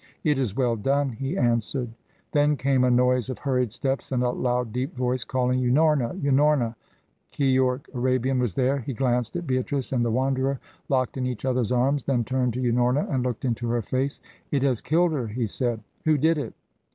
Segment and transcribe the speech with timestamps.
[0.23, 1.87] "It is well done," he answered.
[2.31, 6.19] Then came a noise of hurried steps and a loud, deep voice, calling, "Unorna!
[6.23, 6.73] Unorna!"
[7.31, 8.79] Keyork Arabian was there.
[8.79, 10.59] He glanced at Beatrice and the Wanderer,
[10.89, 14.21] locked in each other's arms, then turned to Unorna and looked into her face.
[14.49, 15.81] "It has killed her," he said.
[16.05, 16.55] "Who did it?"